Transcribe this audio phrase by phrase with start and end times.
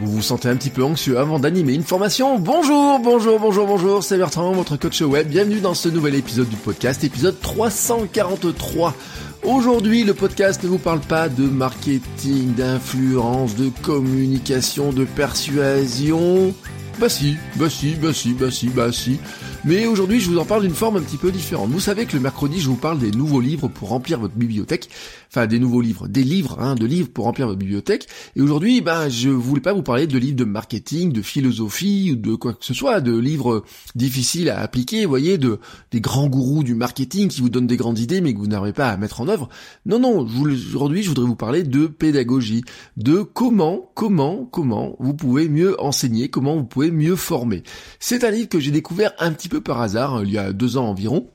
[0.00, 4.04] Vous vous sentez un petit peu anxieux avant d'animer une formation Bonjour, bonjour, bonjour, bonjour,
[4.04, 5.26] c'est Bertrand, votre coach web.
[5.28, 8.94] Bienvenue dans ce nouvel épisode du podcast, épisode 343.
[9.42, 16.54] Aujourd'hui, le podcast ne vous parle pas de marketing, d'influence, de communication, de persuasion.
[17.00, 19.18] Bah si, bah si, bah si, bah si, bah si.
[19.64, 21.70] Mais aujourd'hui, je vous en parle d'une forme un petit peu différente.
[21.70, 24.88] Vous savez que le mercredi, je vous parle des nouveaux livres pour remplir votre bibliothèque.
[25.30, 28.06] Enfin, des nouveaux livres, des livres, hein, de livres pour remplir votre bibliothèque.
[28.36, 32.16] Et aujourd'hui, ben, je voulais pas vous parler de livres de marketing, de philosophie ou
[32.16, 35.58] de quoi que ce soit, de livres difficiles à appliquer, vous voyez, de
[35.90, 38.72] des grands gourous du marketing qui vous donnent des grandes idées mais que vous n'arrivez
[38.72, 39.48] pas à mettre en œuvre.
[39.86, 40.20] Non, non.
[40.20, 42.62] Aujourd'hui, je voudrais vous parler de pédagogie,
[42.96, 47.64] de comment, comment, comment vous pouvez mieux enseigner, comment vous pouvez mieux former.
[47.98, 50.52] C'est un livre que j'ai découvert un petit peu par hasard, hein, il y a
[50.52, 51.28] deux ans environ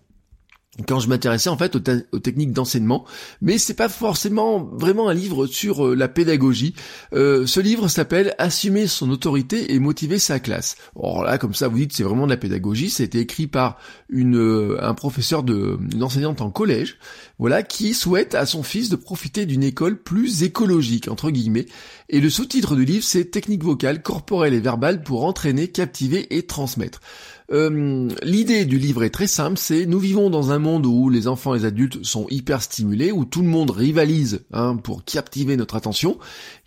[0.87, 3.05] quand je m'intéressais en fait aux, techniques d'enseignement,
[3.41, 6.73] mais c'est pas forcément vraiment un livre sur euh, la pédagogie.
[7.13, 10.75] Euh, ce livre s'appelle Assumer son autorité et motiver sa classe.
[10.95, 12.89] Or là, comme ça, vous dites c'est vraiment de la pédagogie.
[12.89, 13.77] C'était écrit par
[14.09, 16.97] une euh, un professeur de une enseignante en collège,
[17.37, 21.67] voilà, qui souhaite à son fils de profiter d'une école plus écologique entre guillemets.
[22.09, 26.47] Et le sous-titre du livre c'est techniques vocales, corporelles et verbales pour entraîner, captiver et
[26.47, 26.99] transmettre.
[27.51, 31.27] Euh, l'idée du livre est très simple, c'est nous vivons dans un monde où les
[31.27, 35.57] enfants et les adultes sont hyper stimulés, où tout le monde rivalise hein, pour captiver
[35.57, 36.17] notre attention.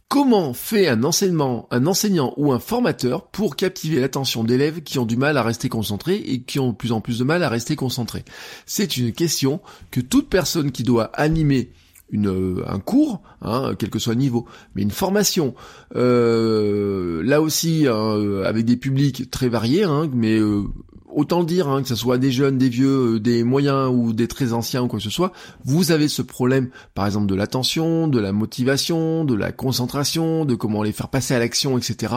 [0.09, 5.07] Comment fait un enseignement, un enseignant ou un formateur pour captiver l'attention d'élèves qui ont
[5.07, 7.49] du mal à rester concentrés et qui ont de plus en plus de mal à
[7.49, 8.25] rester concentrés?
[8.67, 9.61] C'est une question
[9.91, 11.73] que toute personne qui doit animer
[12.11, 15.55] une, euh, un cours, hein, quel que soit le niveau, mais une formation,
[15.97, 20.63] euh, là aussi hein, avec des publics très variés, hein, mais euh,
[21.09, 24.53] autant le dire, que ce soit des jeunes, des vieux, des moyens ou des très
[24.53, 25.33] anciens ou quoi que ce soit,
[25.65, 30.55] vous avez ce problème, par exemple de l'attention, de la motivation, de la concentration, de
[30.55, 32.17] comment les faire passer à l'action, etc.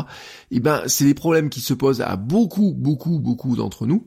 [0.51, 4.05] Et eh ben, c'est des problèmes qui se posent à beaucoup, beaucoup, beaucoup d'entre nous.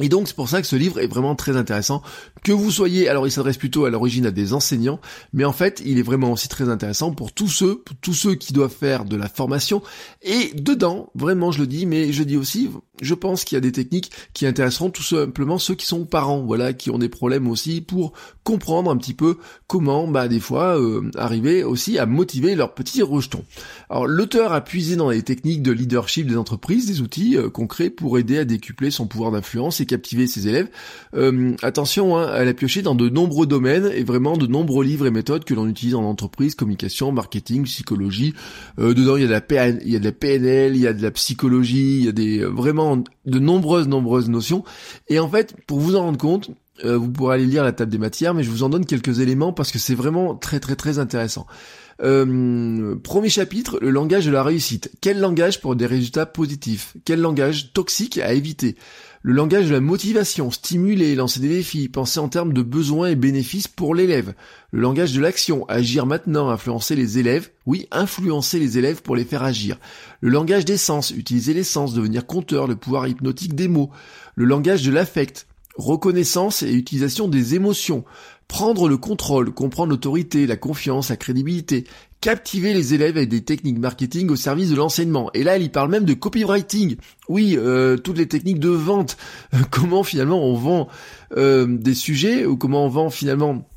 [0.00, 2.02] Et donc c'est pour ça que ce livre est vraiment très intéressant.
[2.42, 5.00] Que vous soyez, alors il s'adresse plutôt à l'origine à des enseignants,
[5.32, 8.52] mais en fait il est vraiment aussi très intéressant pour tous ceux, tous ceux qui
[8.52, 9.82] doivent faire de la formation.
[10.22, 13.60] Et dedans, vraiment je le dis, mais je dis aussi, je pense qu'il y a
[13.60, 17.48] des techniques qui intéresseront tout simplement ceux qui sont parents, voilà, qui ont des problèmes
[17.48, 18.12] aussi pour
[18.44, 23.02] comprendre un petit peu comment, bah des fois, euh, arriver aussi à motiver leurs petits
[23.02, 23.44] rejetons.
[23.90, 27.90] Alors l'auteur a puisé dans les techniques de leadership des entreprises, des outils euh, concrets
[27.90, 30.68] pour aider à décupler son pouvoir d'influence et captiver ses élèves.
[31.14, 35.06] Euh, attention, hein, elle a pioché dans de nombreux domaines et vraiment de nombreux livres
[35.06, 38.34] et méthodes que l'on utilise en entreprise, communication, marketing, psychologie.
[38.78, 40.92] dedans il y a de la il y a de la PNL, il y a
[40.92, 44.64] de la psychologie, il y a des vraiment de nombreuses, nombreuses notions.
[45.08, 46.50] Et en fait, pour vous en rendre compte,
[46.84, 49.20] euh, vous pourrez aller lire la table des matières, mais je vous en donne quelques
[49.20, 51.46] éléments parce que c'est vraiment très très très intéressant.
[52.00, 54.92] Euh, premier chapitre, le langage de la réussite.
[55.00, 56.96] Quel langage pour des résultats positifs?
[57.04, 58.76] Quel langage toxique à éviter?
[59.22, 63.16] Le langage de la motivation, stimuler, lancer des défis, penser en termes de besoins et
[63.16, 64.32] bénéfices pour l'élève.
[64.70, 67.50] Le langage de l'action, agir maintenant, influencer les élèves.
[67.66, 69.76] Oui, influencer les élèves pour les faire agir.
[70.20, 73.90] Le langage des sens, utiliser les sens, devenir compteur, le pouvoir hypnotique des mots.
[74.36, 78.04] Le langage de l'affect, reconnaissance et utilisation des émotions.
[78.48, 81.84] Prendre le contrôle, comprendre l'autorité, la confiance, la crédibilité,
[82.20, 85.30] captiver les élèves avec des techniques marketing au service de l'enseignement.
[85.34, 86.96] Et là, il parle même de copywriting.
[87.28, 89.16] Oui, euh, toutes les techniques de vente.
[89.70, 90.88] comment finalement on vend
[91.36, 93.68] euh, des sujets ou comment on vend finalement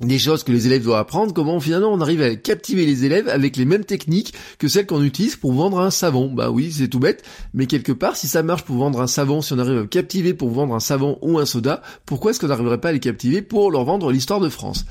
[0.00, 3.28] des choses que les élèves doivent apprendre, comment finalement on arrive à captiver les élèves
[3.28, 6.32] avec les mêmes techniques que celles qu'on utilise pour vendre un savon.
[6.32, 9.40] Bah oui, c'est tout bête, mais quelque part, si ça marche pour vendre un savon,
[9.40, 12.48] si on arrive à captiver pour vendre un savon ou un soda, pourquoi est-ce qu'on
[12.48, 14.84] n'arriverait pas à les captiver pour leur vendre l'histoire de France?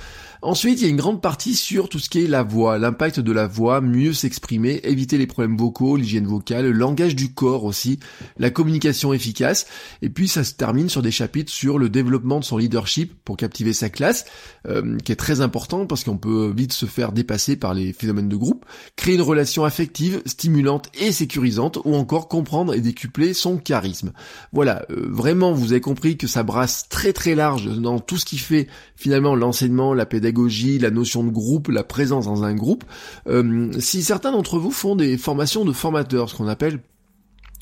[0.44, 3.22] Ensuite, il y a une grande partie sur tout ce qui est la voix, l'impact
[3.22, 7.64] de la voix, mieux s'exprimer, éviter les problèmes vocaux, l'hygiène vocale, le langage du corps
[7.64, 7.98] aussi,
[8.38, 9.68] la communication efficace.
[10.02, 13.38] Et puis ça se termine sur des chapitres sur le développement de son leadership pour
[13.38, 14.26] captiver sa classe,
[14.68, 18.28] euh, qui est très important parce qu'on peut vite se faire dépasser par les phénomènes
[18.28, 18.66] de groupe,
[18.98, 24.12] créer une relation affective, stimulante et sécurisante, ou encore comprendre et décupler son charisme.
[24.51, 28.25] Voilà, euh, vraiment vous avez compris que ça brasse très très large dans tout ce
[28.25, 28.68] qui fait
[28.98, 30.32] finalement l'enseignement, la pédagogie,
[30.80, 32.83] la notion de groupe, la présence dans un groupe.
[33.27, 36.80] Euh, si certains d'entre vous font des formations de formateurs, ce qu'on appelle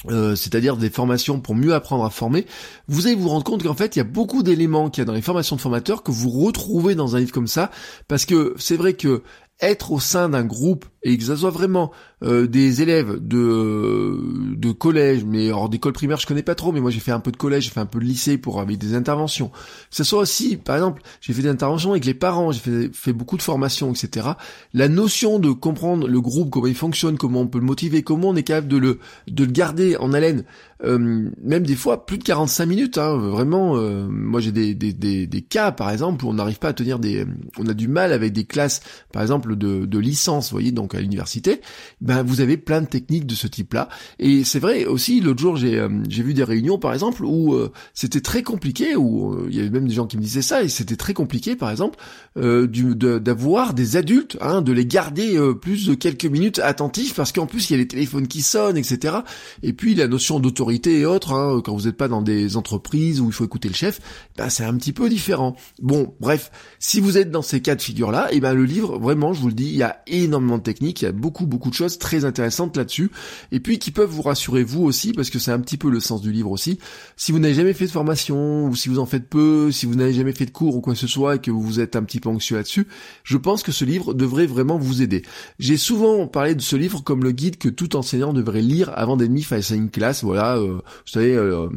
[0.09, 2.47] euh, c'est-à-dire des formations pour mieux apprendre à former,
[2.87, 5.05] vous allez vous rendre compte qu'en fait il y a beaucoup d'éléments qu'il y a
[5.05, 7.69] dans les formations de formateurs que vous retrouvez dans un livre comme ça,
[8.07, 9.21] parce que c'est vrai que
[9.61, 11.91] être au sein d'un groupe et que ça soit vraiment
[12.23, 16.79] euh, des élèves de de collège, mais hors d'école primaire je connais pas trop, mais
[16.79, 18.77] moi j'ai fait un peu de collège, j'ai fait un peu de lycée pour avec
[18.77, 19.49] des interventions.
[19.49, 22.89] Que ce soit aussi, par exemple, j'ai fait des interventions avec les parents, j'ai fait,
[22.93, 24.29] fait beaucoup de formations, etc.
[24.73, 28.29] La notion de comprendre le groupe, comment il fonctionne, comment on peut le motiver, comment
[28.29, 30.43] on est capable de le de le garder en haleine,
[30.83, 32.97] euh, même des fois plus de 45 minutes.
[32.99, 36.59] Hein, vraiment, euh, moi j'ai des, des, des, des, cas par exemple où on n'arrive
[36.59, 37.25] pas à tenir des,
[37.57, 38.81] on a du mal avec des classes,
[39.11, 41.61] par exemple de, de licence, vous voyez, donc à l'université.
[42.01, 43.89] Ben vous avez plein de techniques de ce type-là.
[44.19, 47.57] Et c'est vrai aussi, l'autre jour j'ai euh, j'ai vu des réunions par exemple où
[47.93, 50.69] c'était très compliqué, où il y avait même des gens qui me disaient ça et
[50.69, 51.97] c'était très compliqué par exemple
[52.35, 57.69] d'avoir des adultes, hein, de les garder plus de quelques minutes attentifs parce qu'en plus
[57.69, 59.17] il y a les téléphones qui sonnent, etc.
[59.63, 63.21] Et puis la notion d'autorité et autres, hein, quand vous n'êtes pas dans des entreprises
[63.21, 63.99] où il faut écouter le chef,
[64.37, 65.55] ben c'est un petit peu différent.
[65.81, 69.30] Bon, bref, si vous êtes dans ces cas de figure-là, et ben le livre, vraiment,
[69.33, 71.69] je vous le dis, il y a énormément de techniques, il y a beaucoup beaucoup
[71.69, 73.11] de choses très intéressantes là-dessus,
[73.51, 75.99] et puis qui peuvent vous rassurer vous aussi, parce que c'est un petit peu le
[75.99, 76.79] sens du livre aussi.
[77.17, 79.95] Si vous n'avez jamais fait de formation, ou si vous en faites peu, si vous
[79.95, 82.03] n'avez jamais fait de cours ou quoi que ce soit, et que vous êtes un
[82.03, 82.87] petit peu anxieux là-dessus,
[83.23, 85.23] je pense que ce livre devrait vraiment vous aider.
[85.59, 89.17] J'ai souvent parlé de ce livre comme le guide que tout enseignant devrait lire avant
[89.17, 91.69] d'être face à une classe, voilà, euh, vous savez, euh,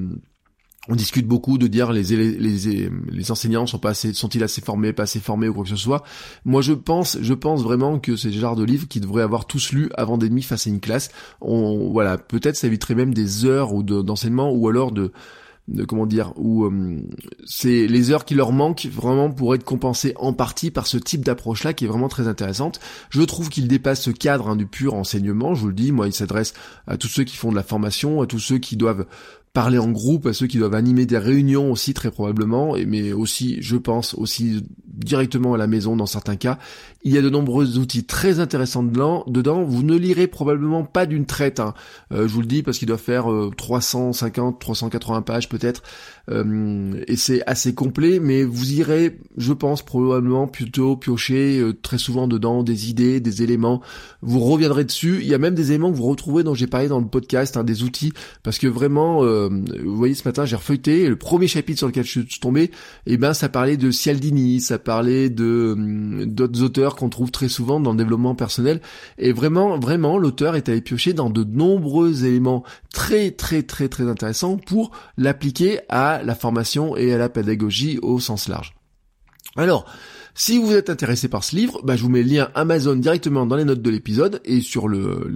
[0.89, 4.93] on discute beaucoup de dire les, les, les, enseignants sont pas assez, sont-ils assez formés,
[4.93, 6.03] pas assez formés ou quoi que ce soit.
[6.45, 9.47] Moi, je pense, je pense vraiment que c'est le genre de livre qui devrait avoir
[9.47, 11.11] tous lu avant d'être mis face à une classe.
[11.41, 15.13] On, voilà, peut-être ça éviterait même des heures ou d'enseignement ou alors de,
[15.69, 17.01] de comment dire, où euh,
[17.47, 21.25] c'est les heures qui leur manquent vraiment pour être compensées en partie par ce type
[21.25, 22.81] d'approche-là qui est vraiment très intéressante.
[23.09, 26.07] Je trouve qu'il dépasse ce cadre hein, du pur enseignement, je vous le dis, moi
[26.07, 26.53] il s'adresse
[26.87, 29.07] à tous ceux qui font de la formation, à tous ceux qui doivent
[29.55, 33.57] parler en groupe, à ceux qui doivent animer des réunions aussi très probablement, mais aussi,
[33.63, 34.63] je pense, aussi
[34.97, 36.59] directement à la maison dans certains cas.
[37.03, 39.65] Il y a de nombreux outils très intéressants dedans.
[39.65, 41.75] Vous ne lirez probablement pas d'une traite, hein.
[42.13, 43.27] euh, je vous le dis, parce qu'il doit faire
[43.57, 45.83] 350, euh, 380 pages peut-être,
[46.31, 52.29] euh, et c'est assez complet, mais vous irez, je pense, probablement plutôt piocher très souvent
[52.29, 53.83] dedans des idées, des éléments.
[54.23, 55.19] Vous reviendrez dessus.
[55.21, 57.57] Il y a même des éléments que vous retrouvez dont j'ai parlé dans le podcast,
[57.57, 58.13] hein, des outils,
[58.43, 62.21] parce que vraiment, vous voyez, ce matin, j'ai refeuilleté, le premier chapitre sur lequel je
[62.21, 62.71] suis tombé, et
[63.07, 67.49] eh ben, ça parlait de Cialdini, ça parler de hum, d'autres auteurs qu'on trouve très
[67.49, 68.81] souvent dans le développement personnel.
[69.19, 74.05] Et vraiment, vraiment, l'auteur est allé piocher dans de nombreux éléments très, très, très, très
[74.05, 78.75] intéressants pour l'appliquer à la formation et à la pédagogie au sens large.
[79.57, 79.87] Alors,
[80.37, 83.47] si vous êtes intéressé par ce livre, bah, je vous mets le lien Amazon directement
[83.47, 85.31] dans les notes de l'épisode et sur le,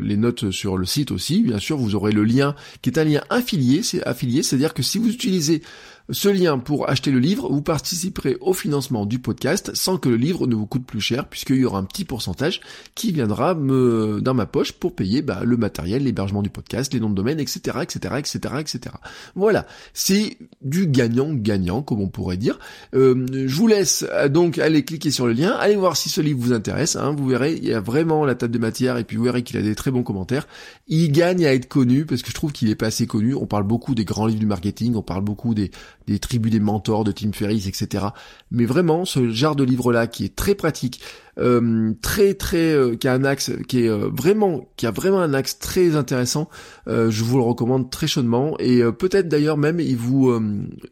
[0.00, 1.42] les notes sur le site aussi.
[1.42, 3.84] Bien sûr, vous aurez le lien qui est un lien affilié.
[3.84, 5.62] C'est affilié, c'est-à-dire que si vous utilisez
[6.12, 10.16] ce lien pour acheter le livre, vous participerez au financement du podcast sans que le
[10.16, 12.60] livre ne vous coûte plus cher puisqu'il y aura un petit pourcentage
[12.94, 17.00] qui viendra me, dans ma poche pour payer bah, le matériel, l'hébergement du podcast, les
[17.00, 18.94] noms de domaine, etc., etc., etc., etc.
[19.34, 22.58] Voilà, c'est du gagnant-gagnant comme on pourrait dire.
[22.94, 26.20] Euh, je vous laisse euh, donc aller cliquer sur le lien, allez voir si ce
[26.20, 26.96] livre vous intéresse.
[26.96, 29.42] Hein, vous verrez, il y a vraiment la table de matière et puis vous verrez
[29.42, 30.46] qu'il a des très bons commentaires.
[30.88, 33.34] Il gagne à être connu parce que je trouve qu'il est pas assez connu.
[33.34, 35.70] On parle beaucoup des grands livres du marketing, on parle beaucoup des
[36.10, 38.06] des tribus des mentors de Tim Ferriss, etc.
[38.50, 41.00] Mais vraiment, ce genre de livre-là qui est très pratique,
[41.40, 45.20] euh, très très, euh, qui a un axe, qui est euh, vraiment, qui a vraiment
[45.20, 46.48] un axe très intéressant,
[46.86, 48.56] je vous le recommande très chaudement.
[48.58, 50.32] Et peut-être d'ailleurs même, il vous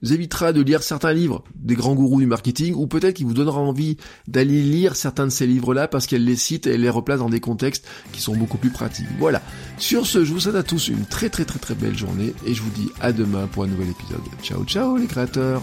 [0.08, 3.60] évitera de lire certains livres des grands gourous du marketing, ou peut-être qu'il vous donnera
[3.60, 3.96] envie
[4.28, 7.40] d'aller lire certains de ces livres-là parce qu'elle les cite et les replace dans des
[7.40, 9.08] contextes qui sont beaucoup plus pratiques.
[9.18, 9.42] Voilà.
[9.76, 12.54] Sur ce, je vous souhaite à tous une très très très très belle journée et
[12.54, 14.20] je vous dis à demain pour un nouvel épisode.
[14.42, 15.62] Ciao ciao les créateurs